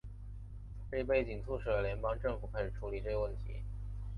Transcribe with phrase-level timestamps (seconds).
[0.89, 3.61] 这一背景促使了联邦政府开始处理这一问题。